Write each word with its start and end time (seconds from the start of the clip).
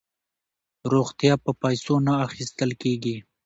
روغتیا 0.93 1.33
په 1.43 1.51
پیسو 1.61 1.95
نه 2.07 2.13
اخیستل 2.27 2.71
کیږي. 2.81 3.15